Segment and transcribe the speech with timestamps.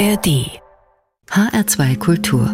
[0.00, 0.62] ARD
[1.28, 2.46] HR2 Kultur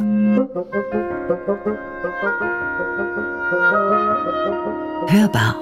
[5.07, 5.55] Hörbar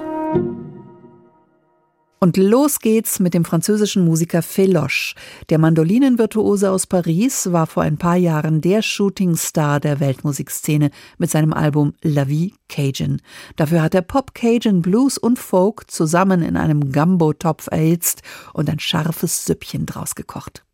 [2.19, 5.13] und los geht's mit dem französischen Musiker Feloche.
[5.51, 10.89] Der Mandolinenvirtuose aus Paris war vor ein paar Jahren der Shootingstar der Weltmusikszene
[11.19, 13.21] mit seinem Album La Vie Cajun.
[13.57, 18.23] Dafür hat er Pop, Cajun, Blues und Folk zusammen in einem Gumbo-Topf erhitzt
[18.53, 20.64] und ein scharfes Süppchen draus gekocht.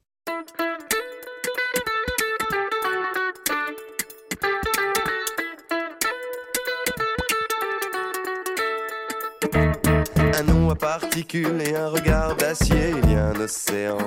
[10.81, 13.99] Particules et un regard d'acier, il y a un océan.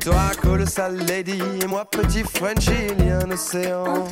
[0.00, 4.04] Toi, colossal lady, et moi, petit Frenchie, il y a un océan.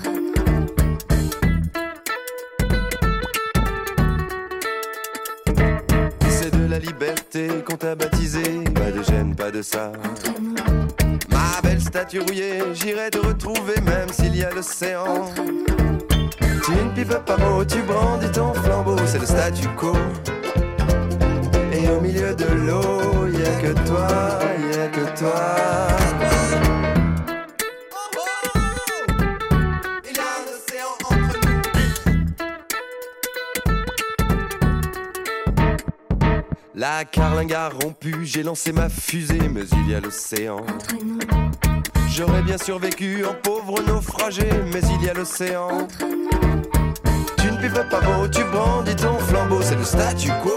[6.28, 8.42] C'est de la liberté qu'on t'a baptisé,
[8.74, 9.92] pas de gêne, pas de ça.
[11.30, 15.30] Ma belle statue rouillée, j'irai te retrouver même s'il y a l'océan.
[16.64, 19.92] Tu ne pipes pas mot, tu brandis ton flambeau, c'est le statu quo
[21.88, 24.08] au milieu de l'eau, y a que toi,
[24.72, 25.94] y a que toi.
[36.76, 40.66] La carlingue a rompu, j'ai lancé ma fusée, mais il y a l'océan.
[42.10, 45.88] J'aurais bien survécu en pauvre naufragé, mais il y a l'océan.
[47.38, 50.52] Tu ne pipes pas beau, tu brandis ton flambeau, c'est le statu quo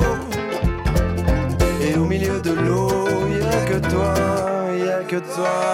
[5.20, 5.68] que toi.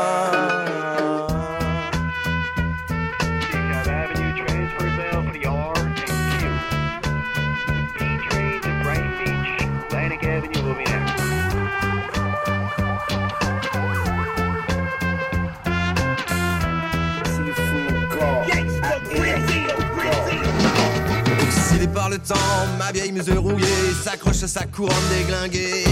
[21.93, 22.33] par le temps,
[22.79, 23.67] ma vieille mesure rouillée
[24.03, 25.83] s'accroche à sa couronne déglinguée.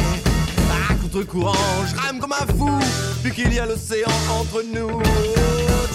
[1.12, 2.70] À contre-courant, je rame comme un fou,
[3.22, 5.02] vu qu'il y a l'océan entre nous.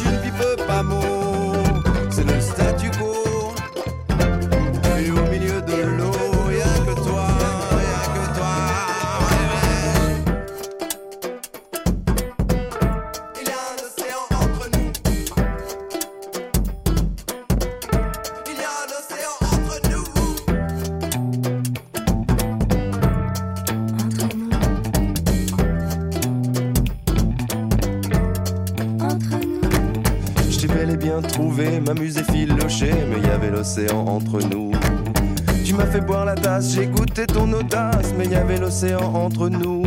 [0.02, 1.15] tu ne pipes pas mot,
[36.00, 39.85] boire la tasse, j'ai goûté ton audace, mais il y avait l'océan entre nous.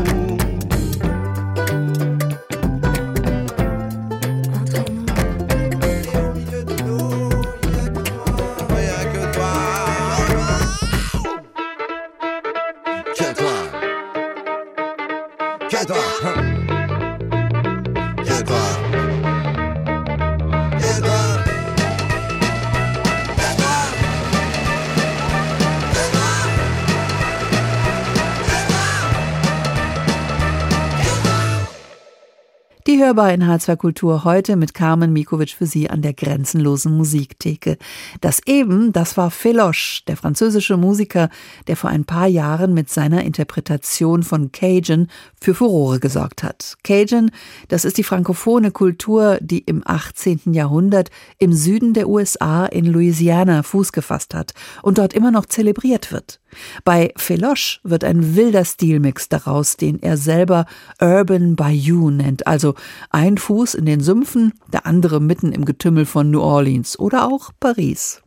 [33.00, 37.78] Hörbar in H2 Kultur heute mit Carmen Mikovic für Sie an der grenzenlosen Musiktheke.
[38.20, 41.30] Das eben, das war Feloche, der französische Musiker,
[41.68, 45.08] der vor ein paar Jahren mit seiner Interpretation von Cajun
[45.40, 46.76] für Furore gesorgt hat.
[46.84, 47.32] Cajun,
[47.70, 50.54] das ist die frankophone Kultur, die im 18.
[50.54, 56.12] Jahrhundert im Süden der USA in Louisiana Fuß gefasst hat und dort immer noch zelebriert
[56.12, 56.40] wird.
[56.84, 60.66] Bei Feloche wird ein wilder Stilmix daraus, den er selber
[61.00, 62.76] Urban Bayou nennt, also
[63.10, 67.52] ein Fuß in den Sümpfen, der andere mitten im Getümmel von New Orleans oder auch
[67.60, 68.22] Paris.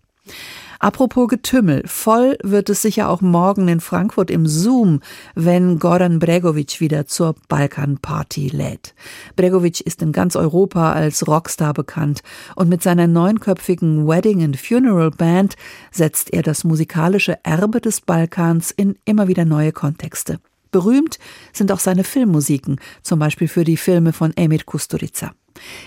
[0.82, 4.98] Apropos Getümmel, voll wird es sicher auch morgen in Frankfurt im Zoom,
[5.36, 8.92] wenn Goran Bregovic wieder zur Balkanparty lädt.
[9.36, 12.22] Bregovic ist in ganz Europa als Rockstar bekannt
[12.56, 15.54] und mit seiner neunköpfigen Wedding and Funeral Band
[15.92, 20.40] setzt er das musikalische Erbe des Balkans in immer wieder neue Kontexte.
[20.72, 21.20] Berühmt
[21.52, 25.32] sind auch seine Filmmusiken, zum Beispiel für die Filme von Emir Kusturica.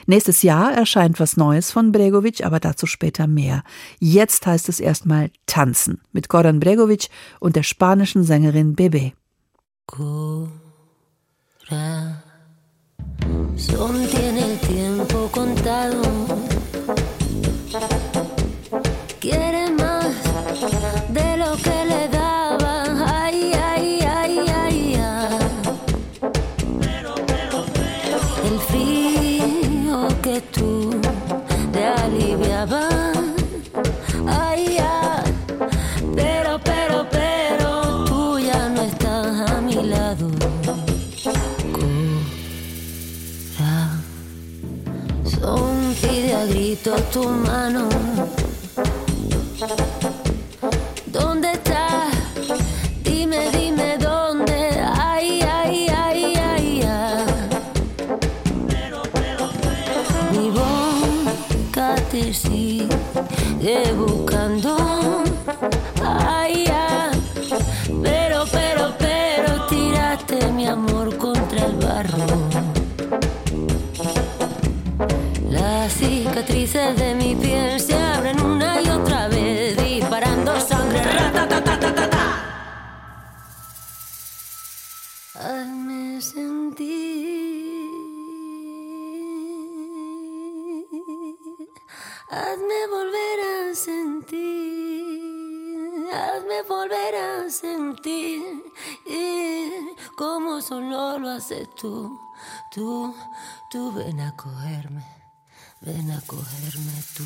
[0.05, 3.63] Nächstes Jahr erscheint was Neues von Bregovic, aber dazu später mehr.
[3.99, 7.09] Jetzt heißt es erstmal Tanzen mit Goran Bregovic
[7.39, 9.11] und der spanischen Sängerin Bebe.
[9.87, 10.49] Corazón
[14.11, 14.39] tiene
[19.21, 19.54] el
[46.75, 48.44] necesito tu mano.
[101.35, 102.17] haces tú,
[102.71, 103.13] tú,
[103.69, 105.05] tú ven a cogerme,
[105.81, 107.25] ven a cogerme tú.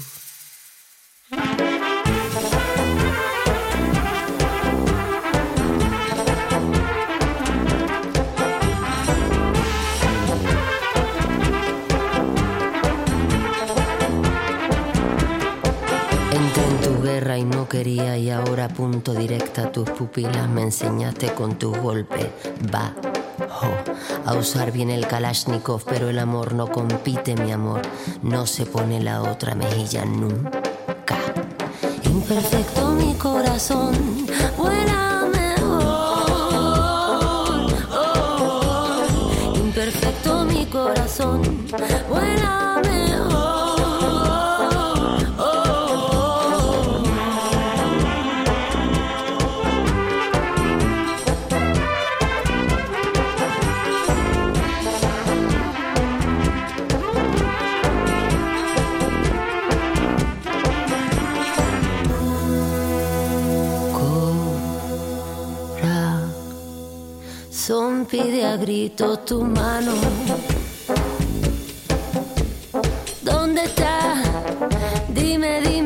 [17.40, 22.28] y no quería y ahora punto directa tus pupilas me enseñaste con tus golpes.
[22.74, 22.94] Va.
[24.26, 27.82] A usar bien el Kalashnikov, pero el amor no compite, mi amor.
[28.22, 31.18] No se pone la otra mejilla nunca.
[32.04, 34.28] Imperfecto mi corazón,
[34.58, 35.84] vuela mejor.
[37.12, 39.02] Oh, oh,
[39.54, 39.56] oh.
[39.56, 41.42] Imperfecto mi corazón,
[42.10, 42.69] vuela
[68.10, 69.94] pide a grito tu mano.
[73.22, 74.16] ¿Dónde está?
[75.14, 75.79] Dime, dime.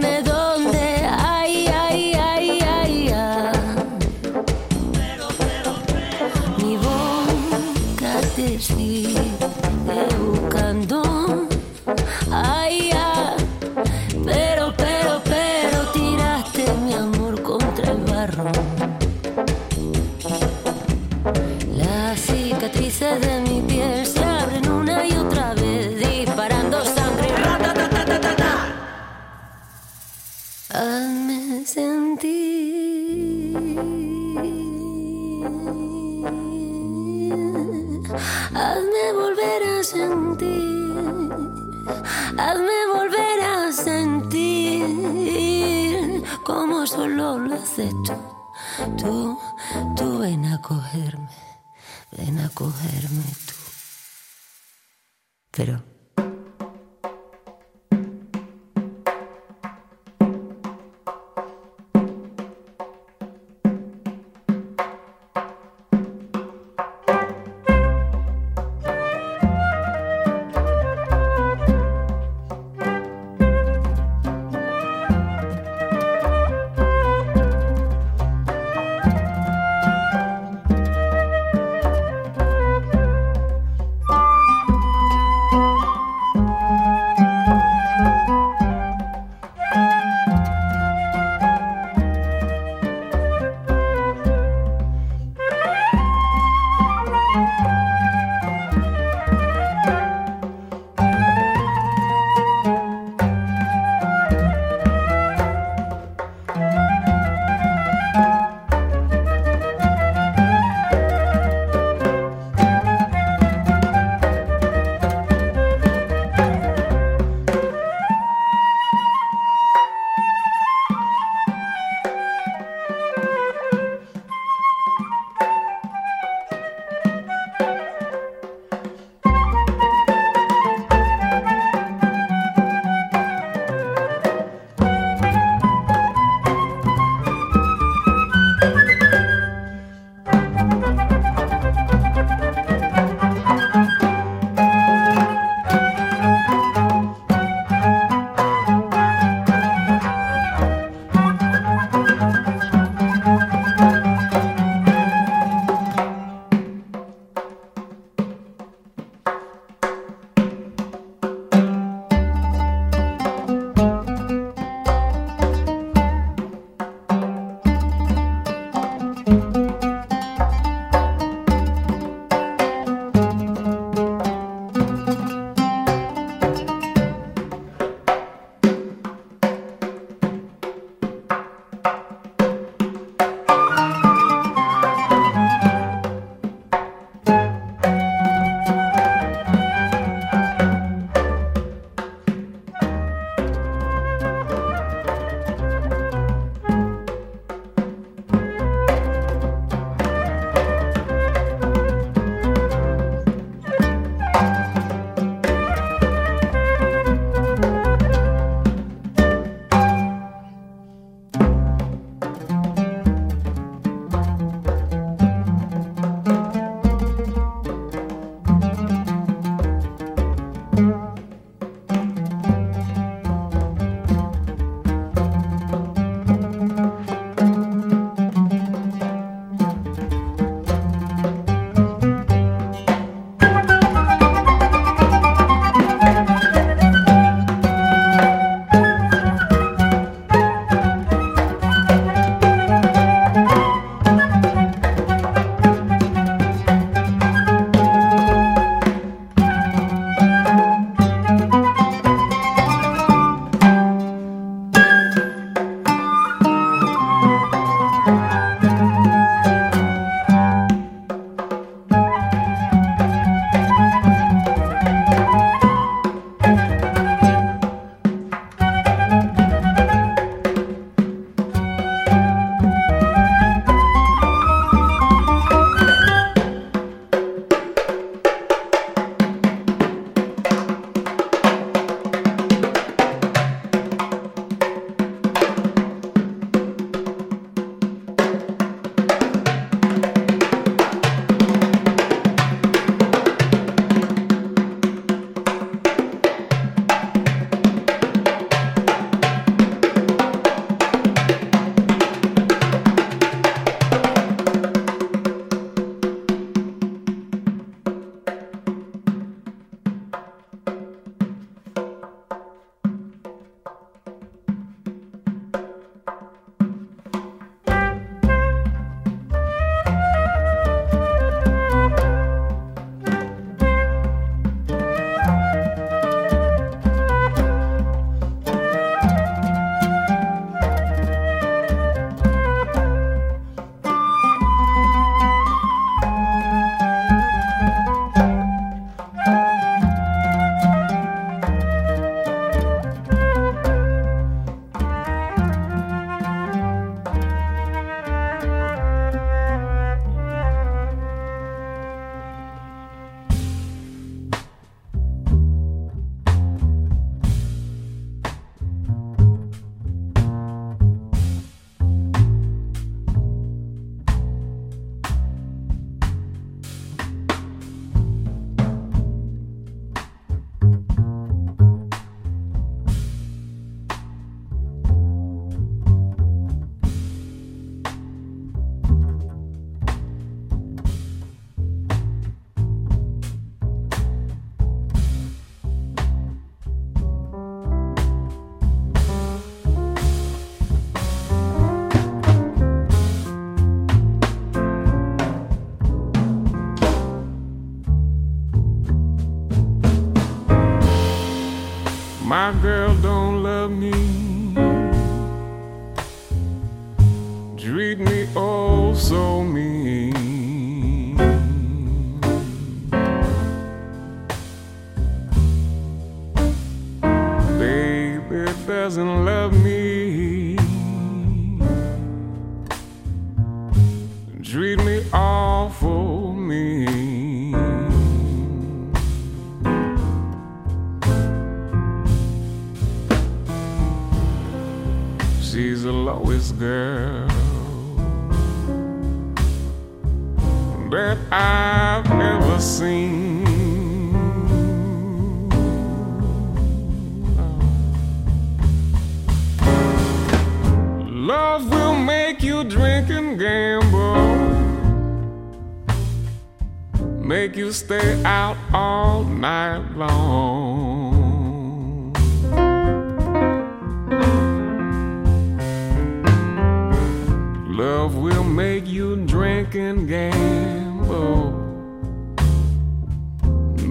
[402.63, 403.32] Girl don't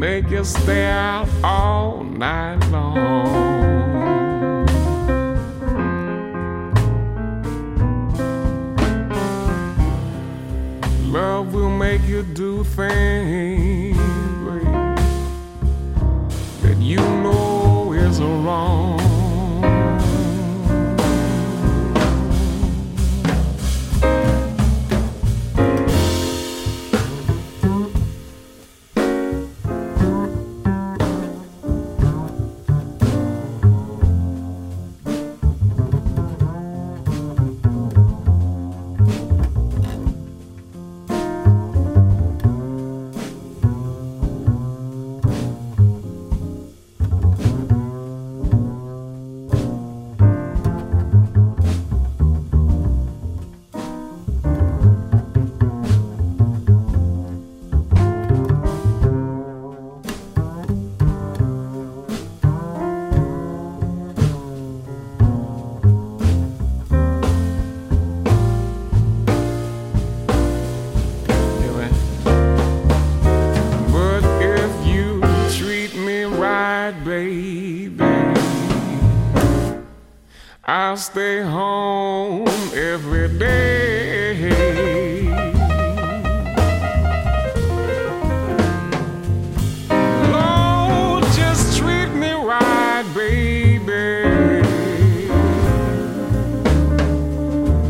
[0.03, 4.67] make you stay out all night long.
[11.13, 14.02] Love will make you do things
[80.93, 85.25] I'll stay home every day.
[90.31, 94.61] Lord, just treat me right, baby.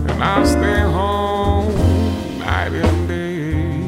[0.09, 1.75] And I'll stay home
[2.39, 3.83] night and day.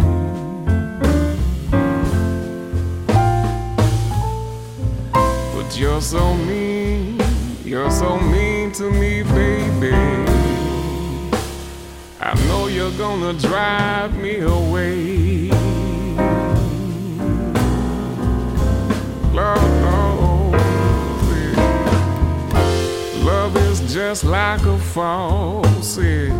[5.54, 7.20] But you're so mean,
[7.62, 9.94] you're so mean to me, baby.
[12.20, 15.50] I know you're gonna drive me away.
[19.32, 19.58] Love,
[19.94, 20.50] oh,
[23.24, 26.32] love is just like a faucet.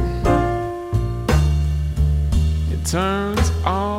[2.73, 3.93] It turns off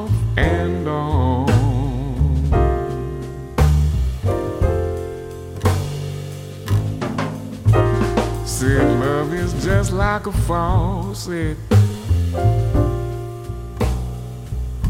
[9.66, 11.58] just like a faucet.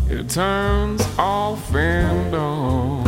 [0.09, 3.05] It turns off and on.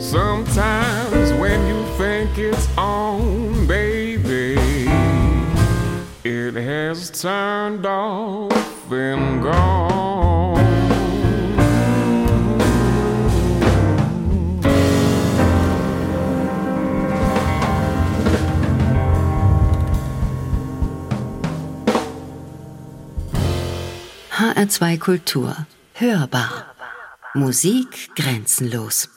[0.00, 4.54] Sometimes when you think it's on, baby,
[6.24, 9.79] it has turned off and gone.
[24.56, 25.54] HR2 Kultur.
[25.94, 26.50] Hörbar.
[27.34, 29.08] Musik grenzenlos.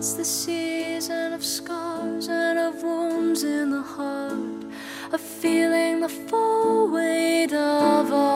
[0.00, 4.64] It's the season of scars and of wounds in the heart,
[5.12, 8.29] of feeling the full weight of our.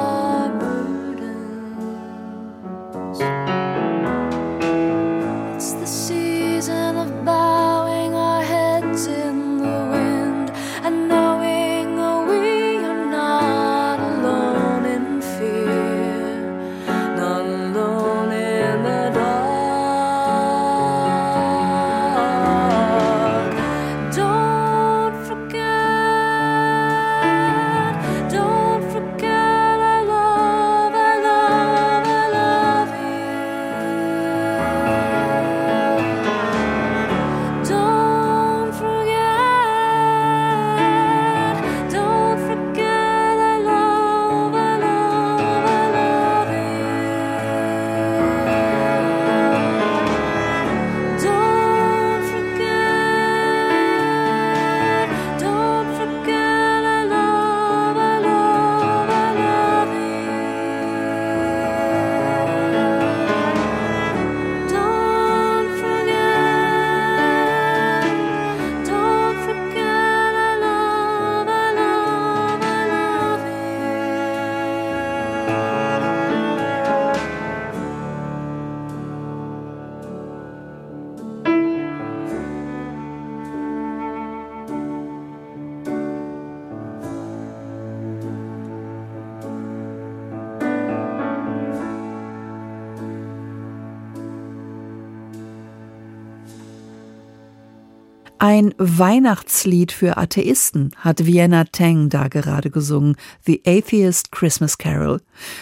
[98.39, 103.17] Ein Weihnachtslied für Atheisten hat Vienna Tang da gerade gesungen,
[103.47, 105.21] The Atheist Christmas Carol,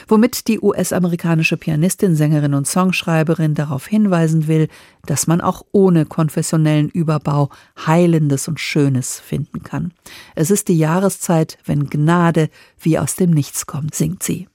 [0.09, 4.69] womit die US-amerikanische Pianistin, Sängerin und Songschreiberin darauf hinweisen will,
[5.05, 7.51] dass man auch ohne konfessionellen Überbau
[7.87, 9.93] Heilendes und Schönes finden kann.
[10.35, 12.49] Es ist die Jahreszeit, wenn Gnade
[12.81, 14.49] wie aus dem Nichts kommt, singt sie.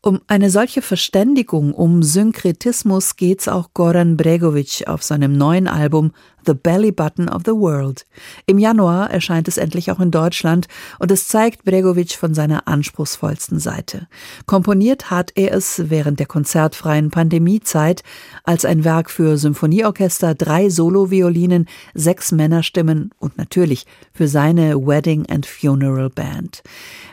[0.00, 6.12] Um eine solche Verständigung, um Synkretismus geht's auch Goran Bregovic auf seinem neuen Album
[6.46, 8.06] The Belly Button of the World.
[8.46, 10.66] Im Januar erscheint es endlich auch in Deutschland
[10.98, 14.06] und es zeigt Bregovic von seiner anspruchsvollsten Seite.
[14.46, 18.02] Komponiert hat er es während der konzertfreien Pandemiezeit
[18.44, 23.84] als ein Werk für Symphonieorchester, drei Soloviolinen, sechs Männerstimmen und natürlich
[24.14, 26.62] für seine Wedding and Funeral Band.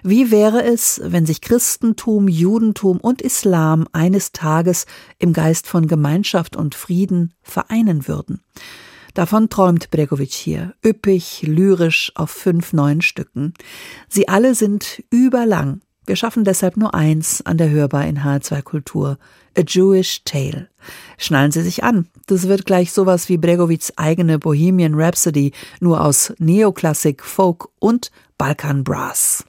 [0.04, 2.30] Wie wäre es, wenn sich Christentum,
[2.76, 4.86] Judentum und Islam eines Tages
[5.18, 8.42] im Geist von Gemeinschaft und Frieden vereinen würden?
[9.14, 13.54] Davon träumt Bregovic hier, üppig, lyrisch auf fünf neuen Stücken.
[14.10, 15.82] Sie alle sind überlang.
[16.06, 19.18] Wir schaffen deshalb nur eins an der Hörbar in H2 Kultur.
[19.58, 20.68] A Jewish Tale.
[21.18, 22.08] Schnallen Sie sich an.
[22.28, 28.84] Das wird gleich sowas wie Bregovics eigene Bohemian Rhapsody, nur aus Neoklassik, Folk und Balkan
[28.84, 29.46] Brass.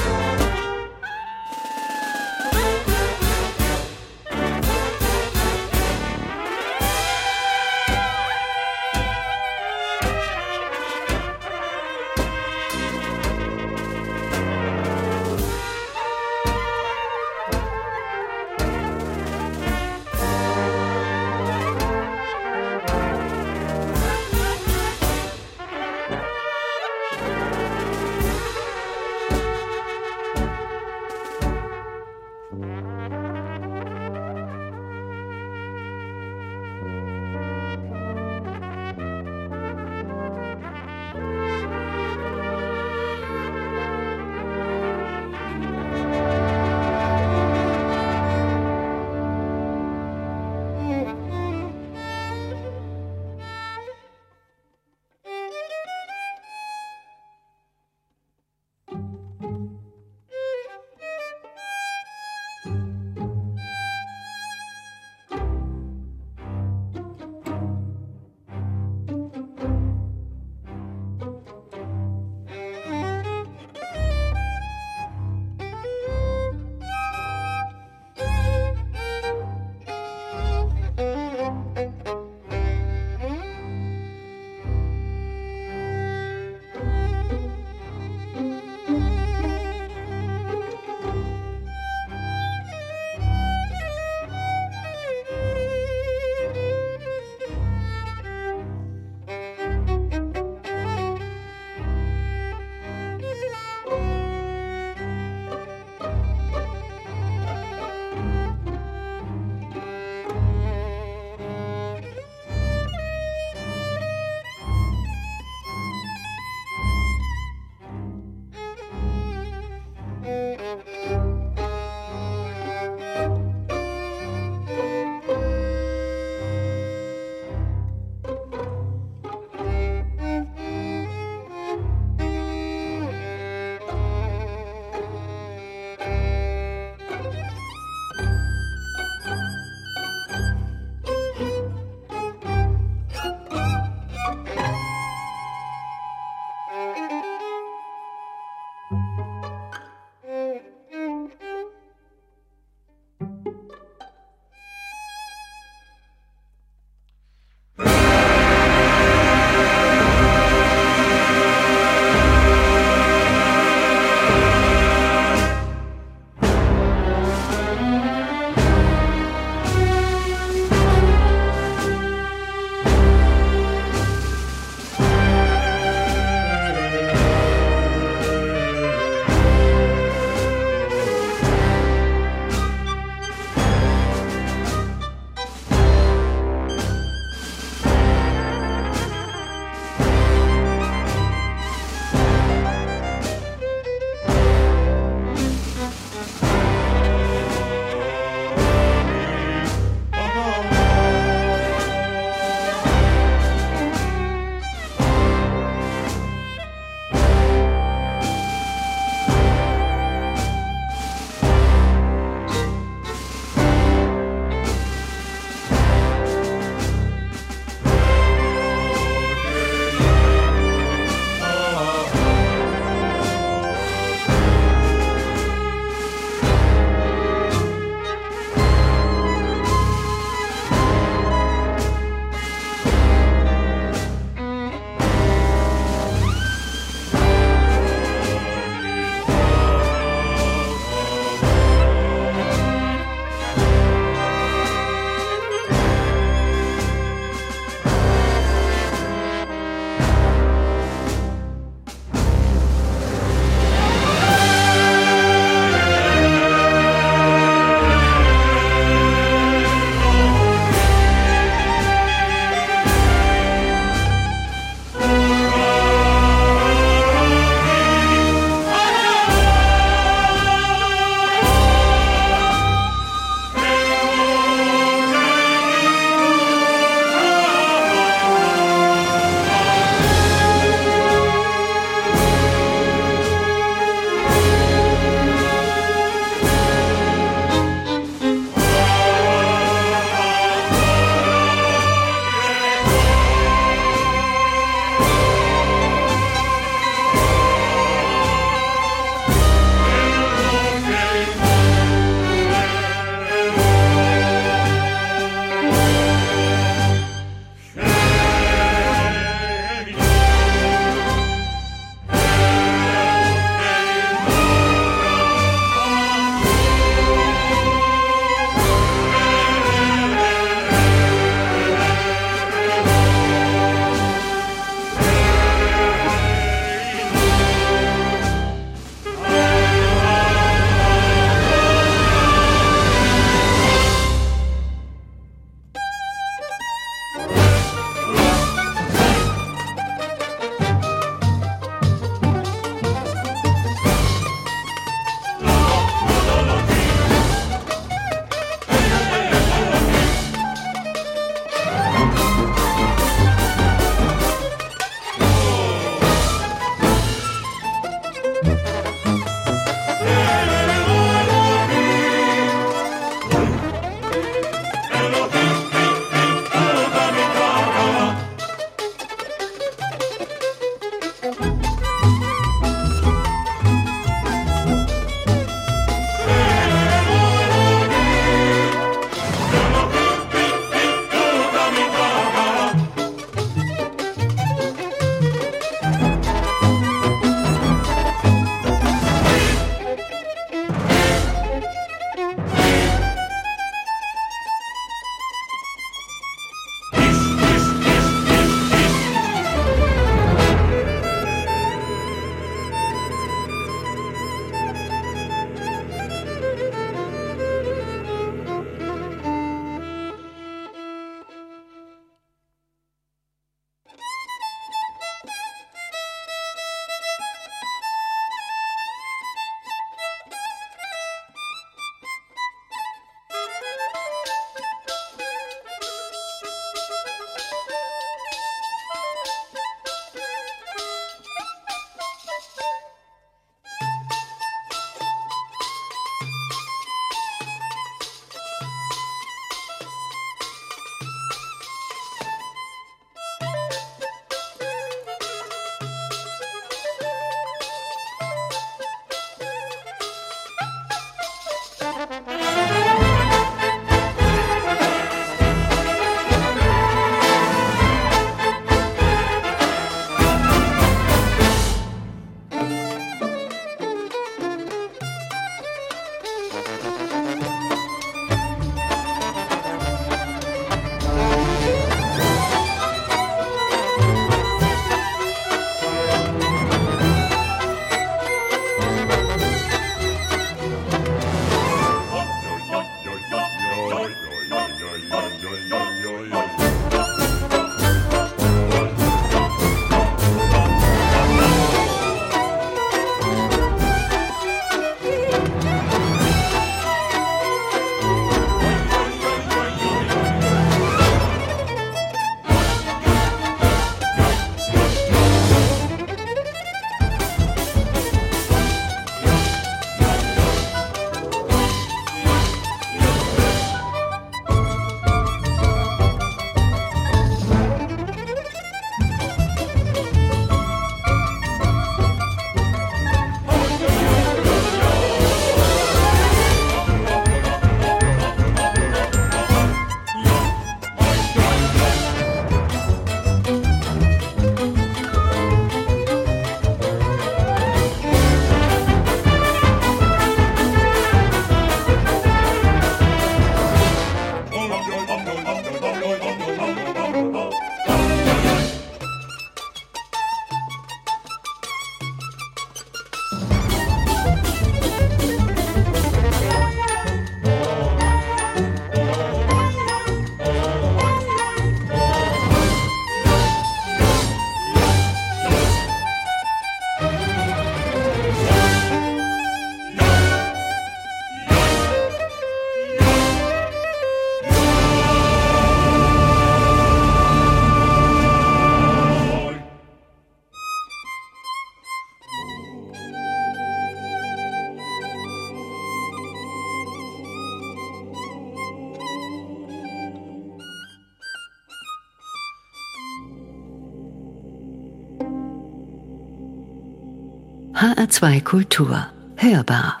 [598.08, 598.96] HR2 Kultur.
[599.36, 600.00] Hörbar.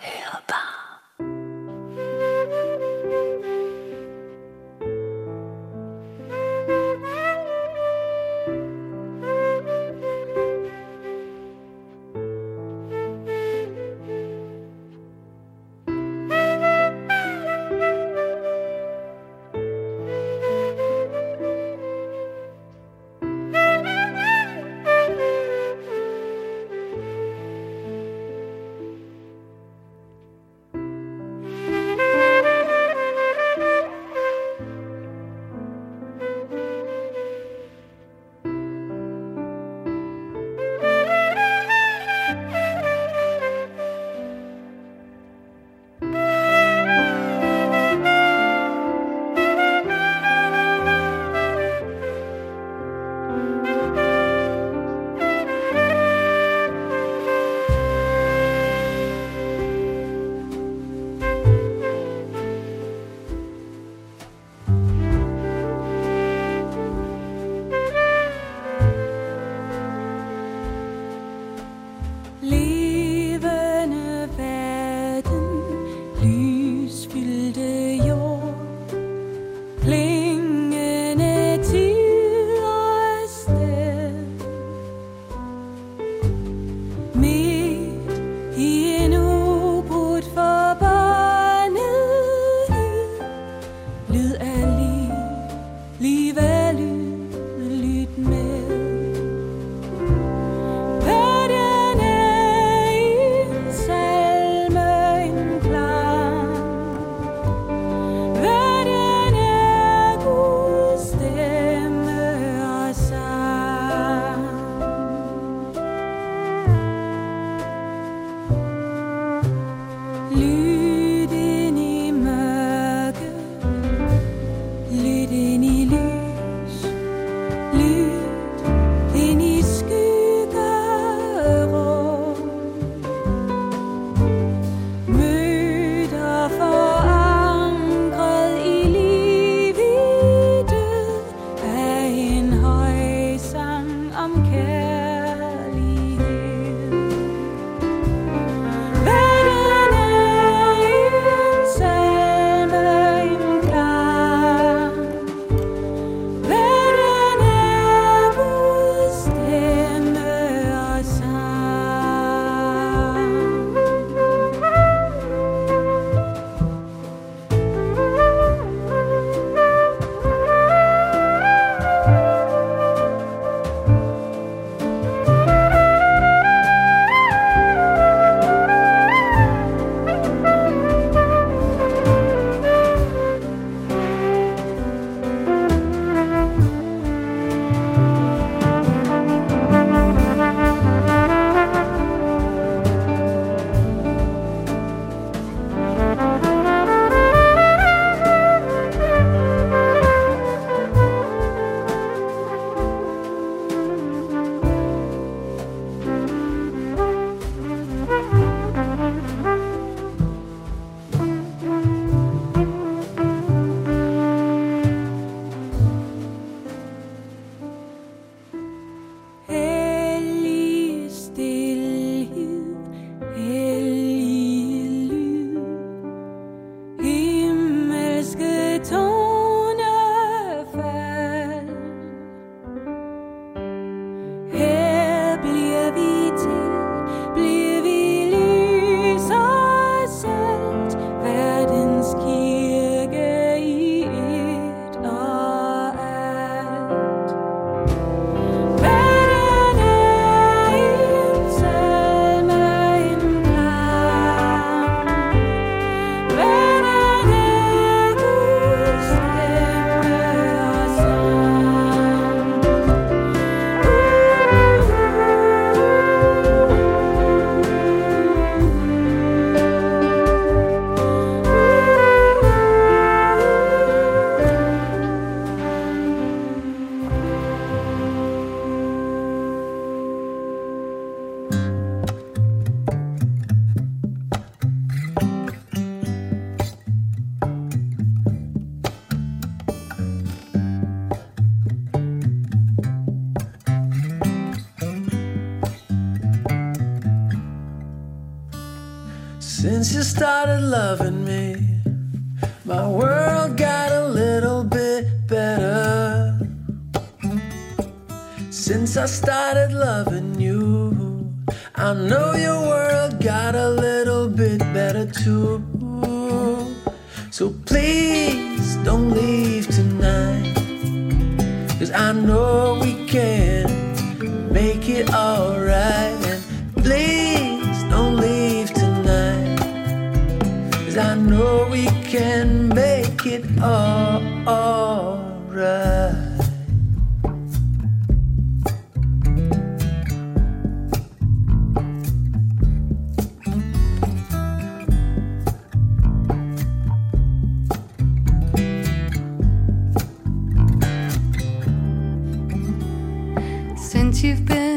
[354.24, 354.67] You've been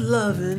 [0.00, 0.53] love it.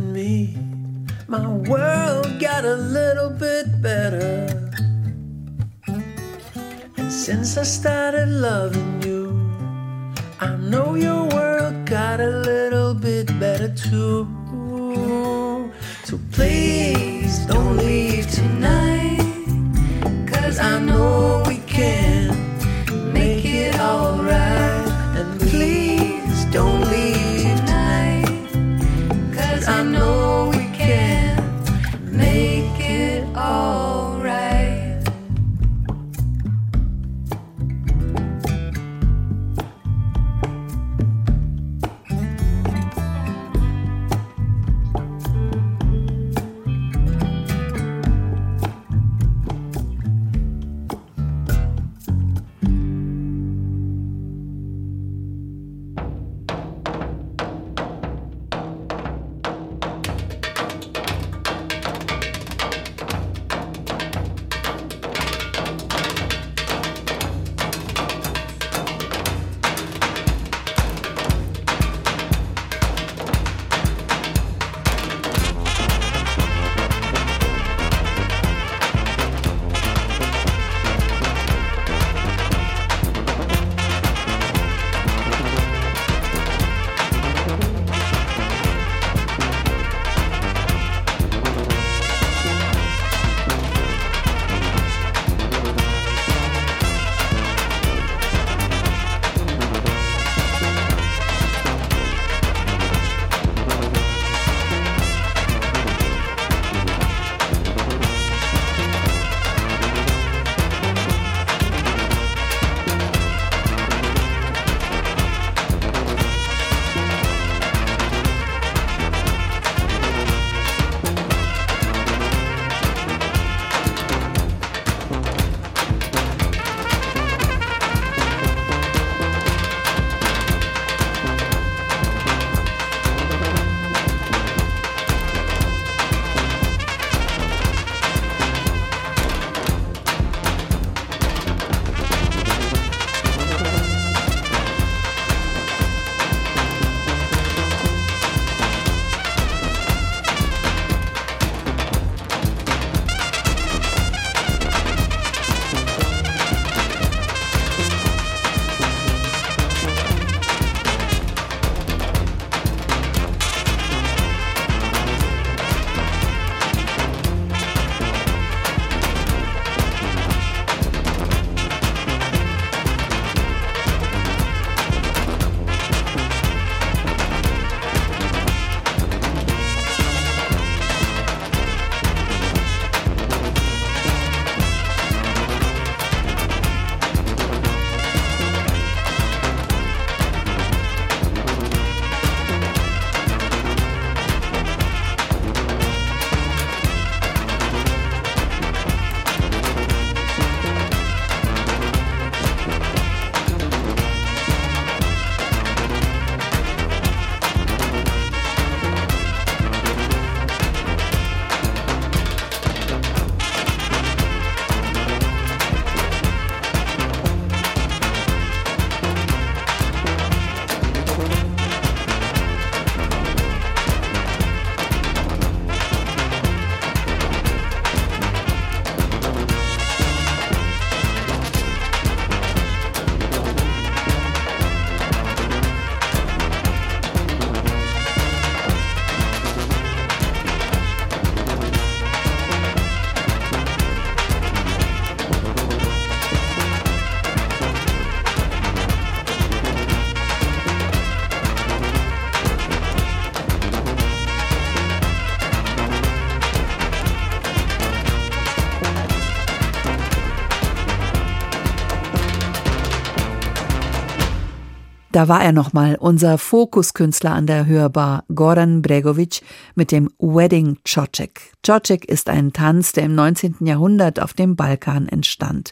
[265.15, 269.43] Da war er nochmal, unser Fokuskünstler an der Hörbar, Goran Bregovic,
[269.73, 271.53] mit dem Wedding Čoček.
[271.63, 273.59] Čoček ist ein Tanz, der im 19.
[273.61, 275.71] Jahrhundert auf dem Balkan entstand.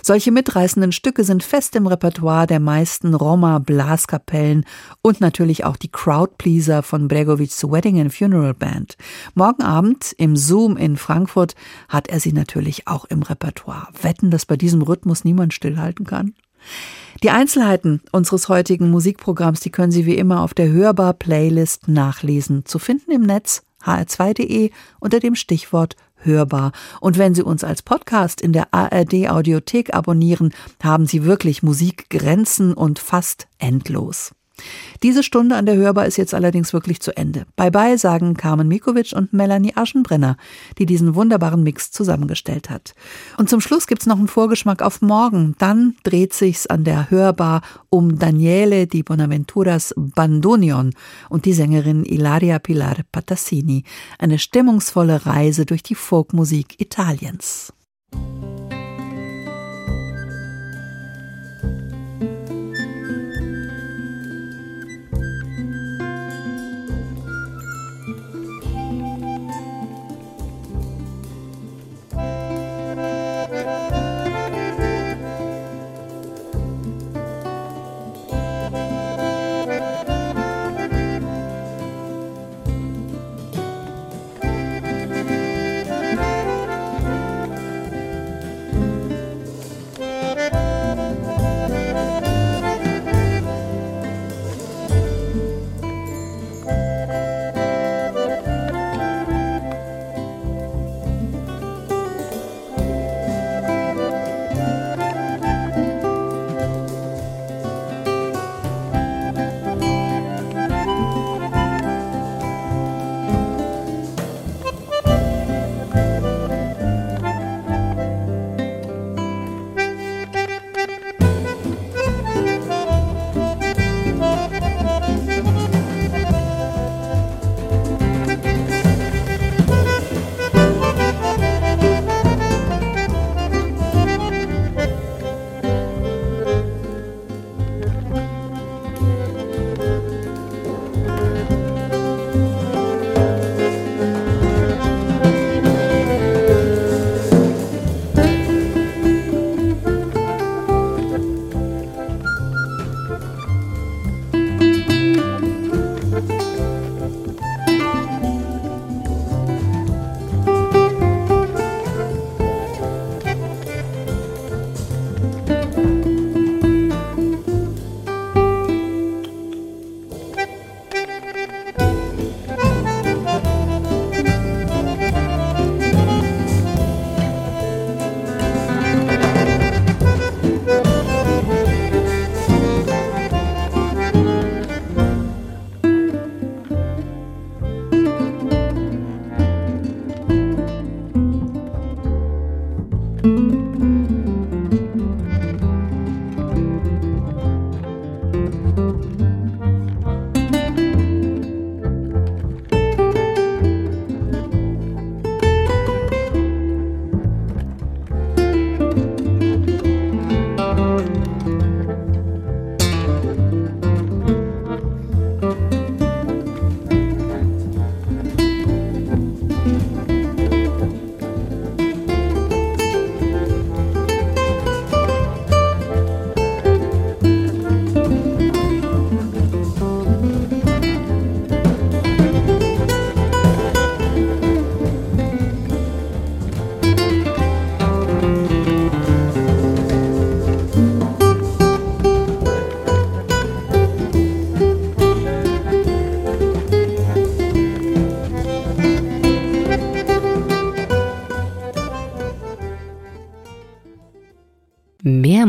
[0.00, 4.64] Solche mitreißenden Stücke sind fest im Repertoire der meisten Roma-Blaskapellen
[5.02, 8.96] und natürlich auch die Crowdpleaser von Bregovics Wedding and Funeral Band.
[9.34, 11.56] Morgen Abend im Zoom in Frankfurt
[11.88, 13.88] hat er sie natürlich auch im Repertoire.
[14.02, 16.34] Wetten, dass bei diesem Rhythmus niemand stillhalten kann?
[17.22, 22.64] Die Einzelheiten unseres heutigen Musikprogramms, die können Sie wie immer auf der Hörbar-Playlist nachlesen.
[22.66, 26.72] Zu finden im Netz hr2.de unter dem Stichwort Hörbar.
[27.00, 32.74] Und wenn Sie uns als Podcast in der ARD Audiothek abonnieren, haben Sie wirklich Musikgrenzen
[32.74, 34.32] und fast endlos.
[35.02, 37.46] Diese Stunde an der Hörbar ist jetzt allerdings wirklich zu Ende.
[37.56, 40.36] Bye bye sagen Carmen Mikovic und Melanie Aschenbrenner,
[40.78, 42.94] die diesen wunderbaren Mix zusammengestellt hat.
[43.36, 45.54] Und zum Schluss gibt's noch einen Vorgeschmack auf morgen.
[45.58, 47.60] Dann dreht sich's an der Hörbar
[47.90, 50.94] um Daniele di Bonaventuras Bandonion
[51.28, 53.84] und die Sängerin Ilaria Pilar Patassini.
[54.18, 57.73] Eine stimmungsvolle Reise durch die Folkmusik Italiens.